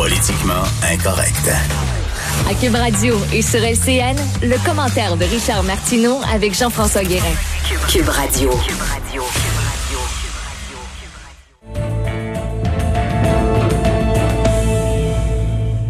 Politiquement 0.00 0.62
incorrect. 0.90 1.50
À 2.48 2.54
Cube 2.54 2.74
Radio 2.74 3.16
et 3.34 3.42
sur 3.42 3.60
LCN, 3.60 4.16
le 4.42 4.56
commentaire 4.64 5.18
de 5.18 5.26
Richard 5.26 5.62
Martineau 5.62 6.16
avec 6.32 6.56
Jean-François 6.56 7.02
Guérin. 7.02 7.34
Cube 7.86 8.08
Radio. 8.08 8.50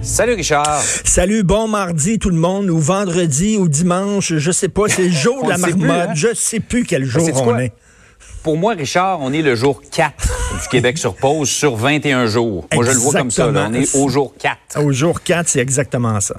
Salut 0.03 0.35
Richard. 0.35 0.81
Salut, 1.05 1.45
bon 1.45 1.69
mardi 1.69 2.19
tout 2.19 2.31
le 2.31 2.37
monde, 2.37 2.69
ou 2.69 2.81
vendredi, 2.81 3.59
ou 3.59 3.69
dimanche, 3.69 4.35
je 4.35 4.51
sais 4.51 4.69
pas, 4.69 4.89
c'est 4.89 5.05
le 5.05 5.11
jour 5.11 5.45
de 5.45 5.51
la 5.51 5.57
sait 5.57 5.71
plus, 5.71 5.87
marmotte, 5.87 6.09
hein? 6.09 6.15
je 6.17 6.35
sais 6.35 6.59
plus 6.59 6.85
quel 6.85 7.05
jour 7.05 7.25
Sais-tu 7.25 7.39
on 7.39 7.45
quoi? 7.45 7.63
est. 7.63 7.73
Pour 8.43 8.57
moi, 8.57 8.73
Richard, 8.75 9.19
on 9.21 9.33
est 9.33 9.43
le 9.43 9.55
jour 9.55 9.83
4 9.91 10.13
du 10.63 10.69
Québec 10.69 10.97
sur 10.97 11.15
pause 11.15 11.51
sur 11.51 11.77
21 11.77 12.27
jours. 12.27 12.67
Moi, 12.73 12.85
je 12.87 12.91
le 12.91 12.97
vois 12.97 13.13
comme 13.13 13.31
ça. 13.31 13.51
là. 13.51 13.69
On 13.71 13.75
est 13.75 13.95
au 13.97 14.09
jour 14.09 14.33
4. 14.39 14.83
Au 14.83 14.93
jour 14.93 15.23
4, 15.23 15.47
c'est 15.49 15.61
exactement 15.61 16.19
ça. 16.21 16.37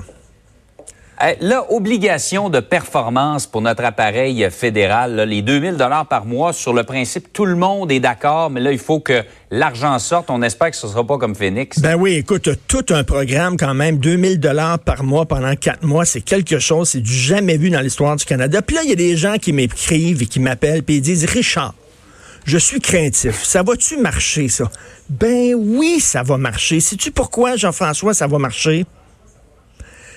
Eh, 1.23 1.35
Là, 1.45 1.63
obligation 1.71 2.49
de 2.49 2.59
performance 2.59 3.45
pour 3.45 3.61
notre 3.61 3.83
appareil 3.85 4.47
fédéral. 4.49 5.13
là, 5.15 5.25
les 5.27 5.43
2000 5.43 5.77
dollars 5.77 6.07
par 6.07 6.25
mois, 6.25 6.51
sur 6.53 6.73
le 6.73 6.83
principe, 6.83 7.31
tout 7.31 7.45
le 7.45 7.55
monde 7.55 7.91
est 7.91 7.99
d'accord, 7.99 8.49
mais 8.49 8.59
là, 8.61 8.71
il 8.71 8.79
faut 8.79 8.99
que 8.99 9.21
l'argent 9.51 9.99
sorte. 9.99 10.31
On 10.31 10.41
espère 10.41 10.71
que 10.71 10.77
ce 10.77 10.87
ne 10.87 10.91
sera 10.93 11.05
pas 11.05 11.19
comme 11.19 11.35
Phoenix. 11.35 11.79
Ben 11.79 11.93
oui, 11.93 12.15
écoute, 12.15 12.49
tout 12.67 12.85
un 12.89 13.03
programme 13.03 13.57
quand 13.57 13.75
même, 13.75 13.97
2000 13.99 14.39
dollars 14.39 14.79
par 14.79 15.03
mois 15.03 15.27
pendant 15.27 15.55
quatre 15.55 15.83
mois, 15.83 16.05
c'est 16.05 16.21
quelque 16.21 16.57
chose, 16.57 16.89
c'est 16.89 17.01
du 17.01 17.13
jamais 17.13 17.57
vu 17.57 17.69
dans 17.69 17.81
l'histoire 17.81 18.15
du 18.15 18.25
Canada. 18.25 18.63
Puis 18.63 18.75
là, 18.77 18.81
il 18.83 18.89
y 18.89 18.93
a 18.93 18.95
des 18.95 19.15
gens 19.15 19.35
qui 19.37 19.53
m'écrivent 19.53 20.23
et 20.23 20.25
qui 20.25 20.39
m'appellent 20.39 20.81
puis 20.81 20.95
ils 20.95 21.01
disent 21.01 21.25
Richard, 21.25 21.75
je 22.45 22.57
suis 22.57 22.79
craintif. 22.79 23.43
Ça 23.43 23.63
va-tu 23.63 23.97
marcher 23.97 24.47
ça? 24.49 24.69
Ben 25.09 25.53
oui, 25.55 25.99
ça 25.99 26.23
va 26.23 26.37
marcher. 26.37 26.79
Sais-tu 26.79 27.11
pourquoi 27.11 27.55
Jean-François 27.55 28.13
ça 28.13 28.27
va 28.27 28.37
marcher? 28.37 28.85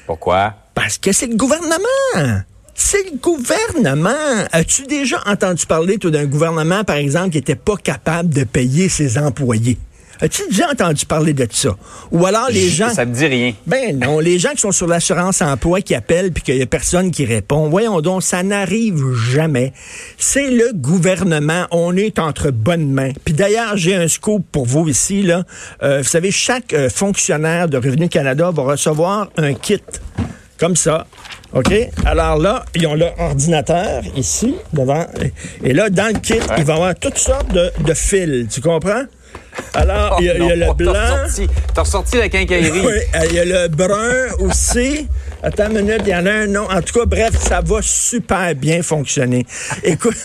Pourquoi? 0.06 0.54
Parce 0.74 0.98
que 0.98 1.12
c'est 1.12 1.26
le 1.26 1.36
gouvernement. 1.36 2.42
C'est 2.74 3.10
le 3.10 3.16
gouvernement. 3.18 4.46
As-tu 4.52 4.82
déjà 4.86 5.22
entendu 5.26 5.64
parler, 5.66 5.98
toi, 5.98 6.10
d'un 6.10 6.26
gouvernement, 6.26 6.82
par 6.84 6.96
exemple, 6.96 7.30
qui 7.30 7.38
n'était 7.38 7.54
pas 7.54 7.76
capable 7.76 8.30
de 8.30 8.44
payer 8.44 8.88
ses 8.88 9.16
employés? 9.16 9.78
As-tu 10.20 10.42
déjà 10.48 10.70
entendu 10.70 11.06
parler 11.06 11.32
de 11.32 11.46
ça? 11.50 11.76
Ou 12.10 12.26
alors 12.26 12.48
les 12.50 12.68
gens... 12.68 12.90
Ça 12.90 13.04
me 13.04 13.14
dit 13.14 13.26
rien. 13.26 13.54
Ben 13.66 13.98
non, 13.98 14.18
les 14.20 14.38
gens 14.38 14.50
qui 14.50 14.60
sont 14.60 14.72
sur 14.72 14.86
l'assurance 14.86 15.42
emploi 15.42 15.80
qui 15.80 15.94
appellent 15.94 16.32
puis 16.32 16.42
qu'il 16.42 16.56
y 16.56 16.62
a 16.62 16.66
personne 16.66 17.10
qui 17.10 17.24
répond. 17.24 17.68
Voyons 17.68 18.00
donc, 18.00 18.22
ça 18.22 18.42
n'arrive 18.42 19.02
jamais. 19.14 19.72
C'est 20.18 20.50
le 20.50 20.72
gouvernement. 20.74 21.66
On 21.70 21.96
est 21.96 22.18
entre 22.18 22.50
bonnes 22.50 22.90
mains. 22.90 23.12
Puis 23.24 23.34
d'ailleurs, 23.34 23.76
j'ai 23.76 23.94
un 23.94 24.08
scoop 24.08 24.44
pour 24.50 24.66
vous 24.66 24.88
ici 24.88 25.22
là. 25.22 25.44
Euh, 25.82 25.98
vous 25.98 26.08
savez, 26.08 26.30
chaque 26.30 26.72
euh, 26.72 26.88
fonctionnaire 26.88 27.68
de 27.68 27.76
Revenu 27.76 28.08
Canada 28.08 28.50
va 28.50 28.62
recevoir 28.62 29.28
un 29.36 29.54
kit 29.54 29.80
comme 30.58 30.76
ça. 30.76 31.06
OK? 31.52 31.72
Alors 32.04 32.38
là, 32.38 32.64
ils 32.74 32.86
ont 32.86 32.94
leur 32.94 33.18
ordinateur 33.18 34.02
ici, 34.16 34.56
devant. 34.72 35.06
Et 35.62 35.72
là, 35.72 35.88
dans 35.88 36.12
le 36.12 36.18
kit, 36.18 36.34
il 36.58 36.64
va 36.64 36.72
y 36.72 36.76
avoir 36.76 36.94
toutes 36.94 37.18
sortes 37.18 37.52
de, 37.52 37.70
de 37.84 37.94
fils. 37.94 38.48
Tu 38.48 38.60
comprends? 38.60 39.04
Alors, 39.74 40.16
il 40.20 40.26
y 40.26 40.30
a, 40.30 40.34
y 40.34 40.56
le 40.56 40.72
blanc. 40.74 40.92
T'as 41.74 41.82
ressorti 41.82 42.16
la 42.16 42.28
quincaillerie. 42.28 42.80
Oui, 42.84 43.26
il 43.30 43.34
y 43.34 43.38
a 43.40 43.44
le 43.44 43.68
brun 43.68 44.34
aussi. 44.38 45.08
Attends 45.42 45.70
une 45.70 45.82
minute, 45.82 46.02
il 46.04 46.10
y 46.10 46.14
en 46.14 46.26
a 46.26 46.32
un 46.32 46.46
non. 46.46 46.68
En 46.70 46.80
tout 46.80 46.98
cas, 46.98 47.06
bref, 47.06 47.34
ça 47.40 47.60
va 47.60 47.80
super 47.82 48.54
bien 48.54 48.82
fonctionner. 48.82 49.46
Écoute. 49.82 50.16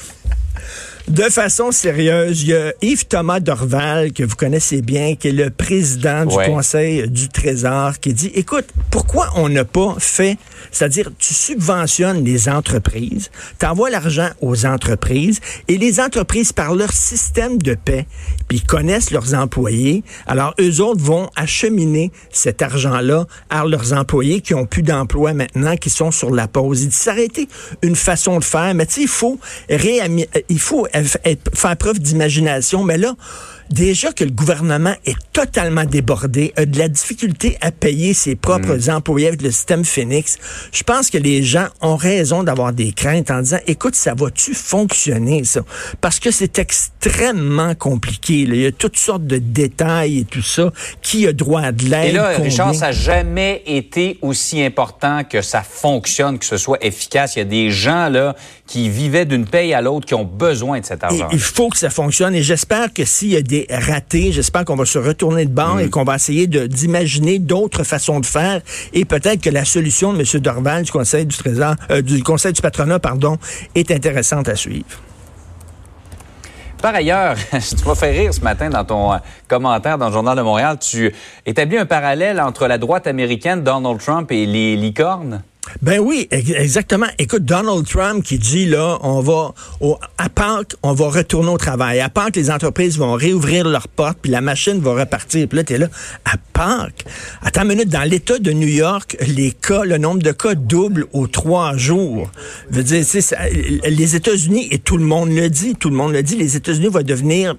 De 1.10 1.24
façon 1.24 1.72
sérieuse, 1.72 2.44
il 2.44 2.50
y 2.50 2.54
a 2.54 2.72
Yves 2.84 3.08
Thomas 3.08 3.40
Dorval, 3.40 4.14
que 4.14 4.24
vous 4.24 4.36
connaissez 4.36 4.84
bien, 4.84 5.16
qui 5.16 5.30
est 5.30 5.32
le 5.32 5.50
président 5.50 6.24
du 6.26 6.36
Ouais. 6.36 6.46
Conseil 6.46 7.10
du 7.10 7.30
Trésor, 7.30 8.00
qui 8.00 8.14
dit, 8.14 8.32
écoute, 8.36 8.68
pourquoi 8.92 9.28
on 9.36 9.50
n'a 9.50 9.66
pas 9.66 9.96
fait, 9.98 10.38
c'est-à-dire 10.72 11.10
tu 11.18 11.34
subventionnes 11.34 12.24
les 12.24 12.48
entreprises, 12.48 13.32
tu 13.60 13.66
envoies 13.66 13.90
l'argent 13.90 14.30
aux 14.40 14.68
entreprises, 14.68 15.40
et 15.68 15.80
les 15.80 16.00
entreprises, 16.00 16.54
par 16.54 16.76
leur 16.76 16.94
système 16.94 17.58
de 17.58 17.74
paix, 17.74 18.06
puis 18.48 18.62
connaissent 18.62 19.10
leurs 19.10 19.34
employés, 19.34 20.04
alors 20.28 20.54
eux 20.62 20.80
autres 20.80 21.02
vont 21.02 21.32
acheminer 21.36 22.12
cet 22.32 22.62
argent-là 22.62 23.26
à 23.50 23.66
leurs 23.66 23.94
employés 23.94 24.42
qui 24.42 24.54
ont 24.54 24.68
plus 24.68 24.84
d'emploi 24.84 25.34
maintenant, 25.34 25.76
qui 25.76 25.90
sont 25.90 26.12
sur 26.12 26.30
la 26.30 26.48
pause. 26.48 26.84
Il 26.84 26.90
dit, 26.90 26.96
ça 26.96 27.14
aurait 27.14 27.26
été 27.26 27.48
une 27.82 27.96
façon 27.96 28.38
de 28.38 28.44
faire, 28.44 28.76
mais 28.76 28.86
tu 28.86 28.94
sais, 28.94 29.02
il 29.02 29.08
faut 29.08 29.40
euh, 29.72 30.24
il 30.50 30.60
faut 30.60 30.88
faire 31.04 31.78
preuve 31.78 32.00
d'imagination, 32.00 32.84
mais 32.84 32.98
là, 32.98 33.16
déjà 33.70 34.12
que 34.12 34.24
le 34.24 34.32
gouvernement 34.32 34.94
est 35.06 35.18
totalement 35.34 35.86
débordé, 35.86 36.54
a 36.56 36.66
de 36.66 36.78
la 36.78 36.88
difficulté 36.88 37.58
à 37.62 37.72
payer 37.72 38.14
ses 38.14 38.36
propres 38.36 38.90
employés 38.90 39.28
avec 39.28 39.42
le 39.42 39.52
système 39.52 39.86
Phoenix, 39.86 40.38
je 40.72 40.84
pense 40.84 41.10
que 41.10 41.18
les 41.18 41.44
gens 41.44 41.68
ont 41.82 41.96
raison 41.96 42.44
d'avoir 42.44 42.74
des 42.74 42.92
craintes 42.92 43.32
en 43.32 43.42
disant, 43.42 43.60
écoute, 43.68 43.96
ça 43.96 44.14
va-tu 44.14 44.54
fonctionner, 44.54 45.44
ça? 45.44 45.62
Parce 46.02 46.20
que 46.20 46.32
c'est 46.32 46.60
extrêmement 46.60 47.76
compliqué. 47.76 48.46
là. 48.46 48.56
Il 48.56 48.62
y 48.62 48.66
a 48.66 48.72
toutes 48.72 48.98
sortes 48.98 49.26
de 49.26 49.38
détails 49.38 50.20
et 50.20 50.26
tout 50.26 50.42
ça. 50.42 50.72
Qui 51.02 51.28
a 51.28 51.34
droit 51.34 51.62
à 51.62 51.72
de 51.72 51.86
l'aide? 51.86 52.10
Et 52.10 52.12
là, 52.12 52.32
combien? 52.36 52.50
Richard, 52.50 52.76
ça 52.76 52.88
n'a 52.88 52.92
jamais 52.92 53.64
été 53.66 54.18
aussi 54.22 54.62
important 54.64 55.24
que 55.24 55.42
ça 55.42 55.62
fonctionne, 55.62 56.40
que 56.40 56.46
ce 56.46 56.58
soit 56.58 56.84
efficace. 56.84 57.36
Il 57.36 57.40
y 57.40 57.42
a 57.42 57.46
des 57.46 57.72
gens 57.72 58.10
là 58.10 58.36
qui 58.68 58.90
vivaient 58.90 59.26
d'une 59.26 59.46
paye 59.46 59.74
à 59.74 59.82
l'autre 59.82 60.06
qui 60.06 60.14
ont 60.14 60.26
besoin 60.26 60.80
de 60.80 60.86
cet 60.86 61.02
Et 61.02 61.06
argent. 61.06 61.28
il 61.32 61.40
faut 61.40 61.70
que 61.70 61.78
ça 61.78 61.90
fonctionne 61.90 62.36
et 62.36 62.44
j'espère 62.44 62.94
que 62.94 63.04
s'il 63.04 63.30
y 63.32 63.36
a 63.36 63.42
des 63.42 63.59
ratés, 63.70 64.32
j'espère 64.32 64.66
qu'on 64.66 64.76
va 64.76 64.86
se 64.86 65.00
retourner 65.00 65.46
de 65.46 65.52
bord 65.52 65.80
et 65.80 65.90
qu'on 65.90 66.04
va 66.04 66.16
essayer 66.16 66.48
d'imaginer 66.48 67.40
d'autres 67.40 67.84
façons 67.84 68.20
de 68.20 68.26
faire 68.26 68.62
et 68.94 69.06
peut-être 69.06 69.42
que 69.42 69.50
la 69.50 69.66
solution 69.66 70.14
de 70.14 70.20
M. 70.20 70.42
Dorval 70.42 70.84
du 70.84 70.92
Conseil 70.92 71.26
du 71.26 71.36
Trésor, 71.36 71.76
euh, 71.92 72.02
du 72.02 72.24
Conseil 72.24 72.54
du 72.54 72.62
patronat, 72.62 73.00
pardon, 73.00 73.38
est 73.76 73.92
intéressante 73.92 74.50
à 74.50 74.56
suivre. 74.56 74.86
Par 76.82 76.96
ailleurs, 76.96 77.36
tu 77.52 77.86
m'as 77.86 77.96
fait 77.96 78.12
rire 78.12 78.34
ce 78.34 78.42
matin 78.42 78.70
dans 78.70 78.86
ton 78.86 79.14
euh, 79.14 79.18
commentaire 79.48 79.98
dans 79.98 80.08
le 80.08 80.14
Journal 80.14 80.38
de 80.38 80.42
Montréal. 80.42 80.78
Tu 80.80 81.14
établis 81.46 81.78
un 81.78 81.86
parallèle 81.86 82.40
entre 82.40 82.68
la 82.68 82.78
droite 82.78 83.06
américaine, 83.06 83.64
Donald 83.64 84.00
Trump 84.00 84.32
et 84.32 84.46
les 84.46 84.78
licornes. 84.78 85.44
Ben 85.82 86.00
oui, 86.00 86.28
ex- 86.32 86.52
exactement. 86.52 87.06
Écoute, 87.18 87.46
Donald 87.46 87.86
Trump 87.88 88.24
qui 88.24 88.38
dit 88.38 88.66
là, 88.66 88.98
on 89.02 89.22
va 89.22 89.54
au, 89.82 89.98
à 90.18 90.30
Pâques, 90.30 90.76
on 90.84 90.94
va 90.94 91.10
retourner 91.10 91.50
au 91.50 91.58
travail. 91.58 92.00
À 92.00 92.10
Pâques, 92.10 92.36
les 92.36 92.52
entreprises 92.52 92.98
vont 92.98 93.14
réouvrir 93.14 93.68
leurs 93.68 93.88
portes, 93.88 94.20
puis 94.22 94.32
la 94.32 94.42
machine 94.42 94.80
va 94.80 94.94
repartir. 94.94 95.48
Puis 95.48 95.58
là, 95.58 95.64
t'es 95.64 95.78
là, 95.78 95.88
à 96.26 96.36
Pâques? 96.54 97.06
Attends 97.42 97.64
une 97.64 97.70
minute, 97.70 97.90
dans 97.90 98.04
l'État 98.04 98.40
de 98.40 98.52
New 98.52 98.68
York, 98.68 99.18
les 99.28 99.52
cas, 99.52 99.84
le 99.84 99.98
nombre 99.98 100.22
de 100.22 100.32
cas 100.32 100.56
double 100.56 101.08
aux 101.14 101.28
trois 101.28 101.78
jours. 101.78 102.30
Je 102.72 102.78
veux 102.78 102.84
dire, 102.84 103.06
les 103.88 104.16
États-Unis, 104.16 104.68
et 104.72 104.80
tout 104.80 104.98
le 104.98 105.06
monde 105.06 105.32
le 105.32 105.50
dit, 105.50 105.76
tout 105.76 105.90
le 105.90 105.96
monde 105.96 106.14
le 106.14 106.24
dit, 106.24 106.36
les 106.36 106.56
États-Unis 106.56 106.88
vont 106.88 107.02
devenir 107.02 107.56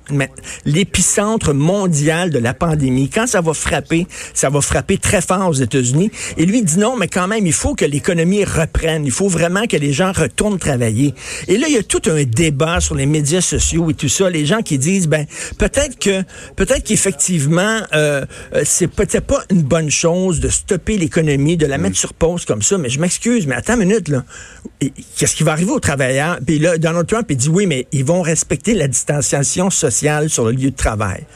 l'épicentre 0.65 1.55
mondial 1.55 2.31
de 2.31 2.39
la 2.39 2.55
pandémie. 2.55 3.09
Quand 3.09 3.27
ça 3.27 3.41
va 3.41 3.55
frapper, 3.55 4.07
ça 4.35 4.51
va 4.51 4.61
frapper 4.61 4.99
très 4.99 5.21
fort 5.21 5.49
aux 5.49 5.55
États-Unis. 5.55 6.11
Et 6.37 6.47
lui 6.47 6.59
il 6.59 6.65
dit 6.65 6.79
non, 6.79 6.97
mais 6.97 7.09
quand 7.09 7.27
même, 7.29 7.47
il 7.47 7.53
faut 7.53 7.75
que 7.75 7.85
l'économie 8.01 8.45
reprenne. 8.45 9.05
Il 9.05 9.11
faut 9.11 9.29
vraiment 9.29 9.67
que 9.67 9.77
les 9.77 9.93
gens 9.93 10.13
retournent 10.13 10.59
travailler. 10.59 11.15
Et 11.49 11.59
là, 11.59 11.67
il 11.69 11.75
y 11.75 11.77
a 11.77 11.83
tout 11.83 12.01
un 12.07 12.25
débat 12.25 12.81
sur 12.81 12.95
les 12.95 13.05
médias 13.05 13.43
sociaux 13.43 13.91
et 13.91 13.95
tout 13.95 14.09
ça. 14.09 14.31
Les 14.31 14.47
gens 14.47 14.63
qui 14.63 14.79
disent, 14.79 15.07
ben, 15.07 15.27
peut-être 15.59 15.99
que, 15.99 16.23
peut-être 16.57 16.83
qu'effectivement, 16.83 17.81
euh, 17.95 18.25
euh, 18.55 18.63
c'est 18.65 18.87
peut-être 18.87 19.27
pas 19.27 19.45
une 19.51 19.63
bonne 19.63 19.91
chose 19.91 20.41
de 20.41 20.49
stopper 20.49 20.97
l'économie, 20.97 21.59
de 21.59 21.67
la 21.67 21.77
mettre 21.77 21.99
sur 21.99 22.15
pause 22.15 22.47
comme 22.47 22.63
ça. 22.63 22.79
Mais 22.79 22.89
je 22.89 22.99
m'excuse, 23.01 23.47
mais 23.47 23.55
attends 23.55 23.75
une 23.75 23.89
minute, 23.89 24.09
là. 24.09 24.25
Qu'est-ce 25.17 25.37
qui 25.37 25.43
va 25.43 25.53
arriver 25.53 25.73
aux 25.73 25.81
travailleurs? 25.81 26.39
Puis 26.45 26.59
là, 26.59 26.79
Donald 26.79 27.07
Trump, 27.07 27.27
il 27.29 27.37
dit 27.37 27.51
oui, 27.51 27.67
mais 27.67 27.87
ils 27.93 28.05
vont 28.05 28.23
respecter 28.23 28.73
la 28.73 28.89
distanciation 28.89 29.69
sociale 29.69 30.31
sur 30.31 30.47
le 30.47 30.53
lieu 30.53 30.71
de 30.71 30.77
travail. 30.77 31.27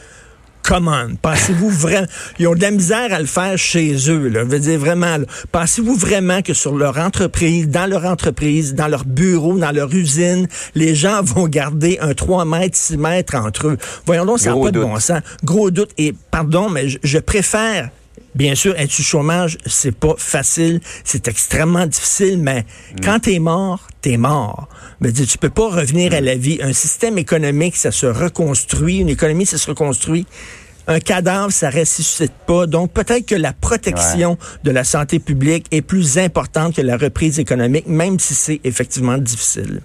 Comment? 0.67 1.07
Pensez-vous 1.21 1.69
vraiment... 1.69 2.07
Ils 2.39 2.47
ont 2.47 2.55
de 2.55 2.61
la 2.61 2.71
misère 2.71 3.13
à 3.13 3.19
le 3.19 3.27
faire 3.27 3.57
chez 3.57 3.95
eux, 4.09 4.29
là. 4.29 4.41
Je 4.43 4.49
veux 4.49 4.59
dire, 4.59 4.79
vraiment. 4.79 5.17
Pensez-vous 5.51 5.95
vraiment 5.95 6.41
que 6.41 6.53
sur 6.53 6.75
leur 6.75 6.97
entreprise, 6.97 7.69
dans 7.69 7.87
leur 7.89 8.05
entreprise, 8.05 8.73
dans 8.73 8.87
leur 8.87 9.05
bureau, 9.05 9.57
dans 9.57 9.71
leur 9.71 9.93
usine, 9.93 10.47
les 10.73 10.95
gens 10.95 11.21
vont 11.23 11.47
garder 11.47 11.99
un 12.01 12.13
3 12.13 12.45
mètres, 12.45 12.77
6 12.77 12.97
mètres 12.97 13.35
entre 13.35 13.67
eux? 13.67 13.77
Voyons 14.05 14.25
donc, 14.25 14.39
ça 14.39 14.53
n'a 14.53 14.61
pas 14.61 14.71
de 14.71 14.79
bon 14.79 14.99
sens. 14.99 15.21
Gros 15.43 15.69
doute. 15.69 15.91
Et, 15.97 16.13
pardon, 16.31 16.69
mais 16.69 16.89
je, 16.89 16.97
je 17.03 17.19
préfère 17.19 17.89
Bien 18.35 18.53
sûr, 18.53 18.75
être 18.77 18.91
sous 18.91 19.01
chômage, 19.03 19.57
c'est 19.65 19.95
pas 19.95 20.15
facile, 20.17 20.81
c'est 21.05 21.27
extrêmement 21.29 21.85
difficile, 21.87 22.37
mais 22.37 22.61
Mm. 22.91 22.95
quand 23.03 23.19
t'es 23.21 23.39
mort, 23.39 23.87
t'es 24.01 24.17
mort. 24.17 24.67
Mais 24.99 25.11
tu 25.13 25.25
tu 25.25 25.37
peux 25.37 25.49
pas 25.49 25.69
revenir 25.69 26.13
à 26.13 26.21
la 26.21 26.35
vie. 26.35 26.59
Un 26.61 26.73
système 26.73 27.17
économique, 27.17 27.75
ça 27.77 27.91
se 27.91 28.05
reconstruit. 28.05 28.97
Une 28.97 29.09
économie, 29.09 29.45
ça 29.45 29.57
se 29.57 29.67
reconstruit. 29.67 30.25
Un 30.87 30.99
cadavre, 30.99 31.51
ça 31.51 31.69
ressuscite 31.69 32.33
pas. 32.45 32.67
Donc, 32.67 32.91
peut-être 32.91 33.25
que 33.25 33.35
la 33.35 33.53
protection 33.53 34.37
de 34.63 34.71
la 34.71 34.83
santé 34.83 35.19
publique 35.19 35.65
est 35.71 35.81
plus 35.81 36.17
importante 36.19 36.75
que 36.75 36.81
la 36.81 36.95
reprise 36.97 37.39
économique, 37.39 37.87
même 37.87 38.19
si 38.19 38.35
c'est 38.35 38.59
effectivement 38.63 39.17
difficile. 39.17 39.81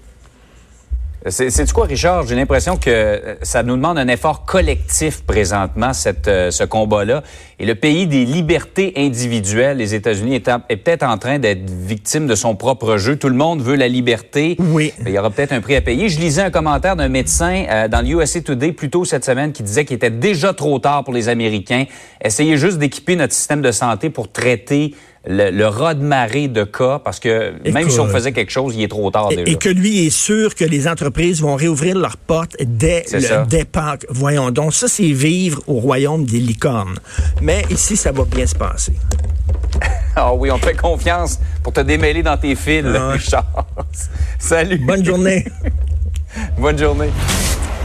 C'est 1.27 1.51
c'est 1.51 1.65
du 1.65 1.73
quoi, 1.75 1.85
Richard? 1.85 2.27
J'ai 2.27 2.35
l'impression 2.35 2.79
que 2.79 2.89
euh, 2.89 3.35
ça 3.43 3.63
nous 3.63 3.77
demande 3.77 3.99
un 3.99 4.09
effort 4.09 4.47
collectif 4.47 5.23
présentement, 5.23 5.93
cette, 5.93 6.29
euh, 6.29 6.51
ce 6.51 6.65
combat-là. 6.65 7.23
Et 7.59 7.67
le 7.67 7.75
pays 7.75 8.07
des 8.07 8.25
libertés 8.25 8.95
individuelles, 8.97 9.77
les 9.77 9.95
États-Unis, 9.95 10.37
est, 10.37 10.51
est 10.71 10.77
peut-être 10.79 11.03
en 11.03 11.19
train 11.19 11.39
d'être 11.39 11.69
victime 11.69 12.27
de 12.27 12.35
son 12.35 12.57
propre 12.57 12.97
jeu. 12.97 13.17
Tout 13.17 13.29
le 13.29 13.35
monde 13.35 13.61
veut 13.61 13.77
la 13.77 13.89
liberté. 13.89 14.57
Oui. 14.59 14.95
Il 15.05 15.11
y 15.11 15.19
aura 15.19 15.29
peut-être 15.29 15.53
un 15.53 15.61
prix 15.61 15.77
à 15.77 15.83
payer. 15.83 16.09
Je 16.09 16.19
lisais 16.19 16.41
un 16.41 16.51
commentaire 16.51 16.97
d'un 16.97 17.09
médecin 17.09 17.67
euh, 17.69 17.89
dans 17.89 18.01
l'USA 18.01 18.41
Today 18.41 18.73
plus 18.73 18.89
tôt 18.89 19.05
cette 19.05 19.27
semaine 19.27 19.53
qui 19.53 19.63
disait 19.63 19.85
qu'il 19.85 19.97
était 19.97 20.09
déjà 20.09 20.55
trop 20.55 20.79
tard 20.79 21.05
pour 21.05 21.13
les 21.13 21.29
Américains. 21.29 21.85
Essayez 22.25 22.57
juste 22.57 22.79
d'équiper 22.79 23.17
notre 23.17 23.35
système 23.35 23.61
de 23.61 23.73
santé 23.73 24.09
pour 24.09 24.33
traiter 24.33 24.95
le, 25.27 25.51
le 25.51 25.67
raz 25.67 25.95
de 25.95 26.03
marée 26.03 26.49
de 26.49 26.65
cas 26.65 26.99
parce 26.99 27.21
que 27.21 27.53
même 27.71 27.91
si 27.91 28.01
on 28.01 28.09
faisait 28.09 28.33
quelque 28.33 28.51
chose, 28.53 28.75
il 28.77 28.83
est 28.83 28.89
trop 28.89 29.11
tard 29.11 29.29
Et, 29.31 29.37
déjà. 29.37 29.51
et 29.53 29.55
que 29.57 29.69
lui 29.69 30.07
est 30.07 30.11
sûr 30.11 30.55
que 30.55 30.65
les 30.65 30.89
entreprises 30.89 31.43
vont 31.43 31.57
réouvrir 31.57 31.97
leurs 31.99 32.17
portes 32.17 32.57
dès 32.61 33.05
le 33.13 33.65
Pâques. 33.65 34.07
Voyons 34.09 34.51
donc, 34.51 34.73
ça 34.75 34.89
c'est 34.89 35.13
vivre 35.13 35.61
au 35.67 35.75
royaume 35.75 36.25
des 36.25 36.39
licornes. 36.41 36.99
Mais 37.43 37.65
ici, 37.71 37.97
ça 37.97 38.13
va 38.13 38.25
bien 38.25 38.47
se 38.47 38.55
passer. 38.55 38.93
Ah 40.17 40.35
oui, 40.35 40.51
on 40.51 40.59
te 40.59 40.67
fait 40.67 40.75
confiance 40.77 41.39
pour 41.63 41.73
te 41.73 41.81
démêler 41.81 42.23
dans 42.25 42.37
tes 42.37 42.57
fils, 42.57 42.85
Ah. 42.85 43.11
Richard. 43.13 43.67
Salut. 44.41 44.79
Bonne 44.79 45.05
journée. 45.05 45.45
Bonne 46.59 46.77
journée. 46.77 47.11